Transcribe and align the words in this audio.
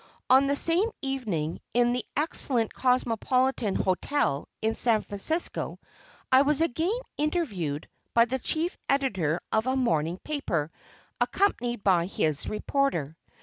On 0.31 0.47
the 0.47 0.55
same 0.55 0.89
evening, 1.03 1.59
in 1.75 1.93
the 1.93 2.03
excellent 2.17 2.73
Cosmopolitan 2.73 3.75
Hotel, 3.75 4.47
in 4.59 4.73
San 4.73 5.03
Francisco, 5.03 5.77
I 6.31 6.41
was 6.41 6.59
again 6.59 6.89
"interviewed" 7.17 7.87
by 8.15 8.25
the 8.25 8.39
chief 8.39 8.75
editor 8.89 9.39
of 9.51 9.67
a 9.67 9.75
morning 9.75 10.17
paper, 10.17 10.71
accompanied 11.19 11.83
by 11.83 12.07
his 12.07 12.49
reporter. 12.49 13.15